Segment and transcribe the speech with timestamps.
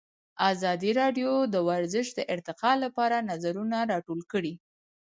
[0.51, 4.53] ازادي راډیو د ورزش د ارتقا لپاره نظرونه راټول کړي.